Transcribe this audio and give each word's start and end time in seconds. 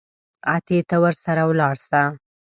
اتې 0.55 0.77
ته 0.89 0.95
ورسره 1.03 1.43
ولاړ 1.49 1.75
سه. 1.89 2.01